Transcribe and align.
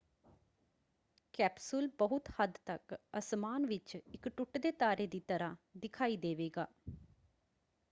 Capsule 1.33 1.87
ਬਹੁਤ 1.99 2.29
ਹੱਦ 2.39 2.57
ਤੱਕ 2.65 2.95
ਅਸਮਾਨ 3.17 3.65
ਵਿੱਚ 3.65 3.95
ਇੱਕ 3.95 4.27
ਟੁੱਟਦੇ 4.29 4.71
ਤਾਰੇ 4.71 5.07
ਦੀ 5.07 5.19
ਤਰ੍ਹਾਂ 5.27 5.55
ਦਿਖਾਈ 5.77 6.17
ਦੇਵੇਗਾ। 6.17 6.67